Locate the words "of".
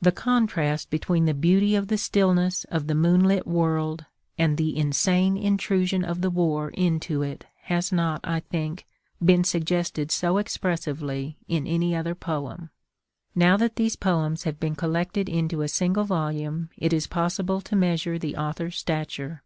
1.74-1.88, 2.70-2.86, 6.02-6.22